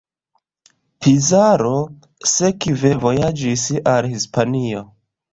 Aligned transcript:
Pizarro 1.01 1.73
sekve 2.31 2.91
vojaĝis 3.03 3.67
al 3.93 4.09
Hispanio. 4.15 4.81